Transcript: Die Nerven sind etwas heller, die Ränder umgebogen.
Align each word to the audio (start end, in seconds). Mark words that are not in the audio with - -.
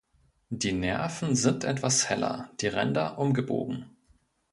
Die 0.49 0.71
Nerven 0.71 1.35
sind 1.35 1.63
etwas 1.63 2.09
heller, 2.09 2.49
die 2.59 2.65
Ränder 2.65 3.19
umgebogen. 3.19 3.85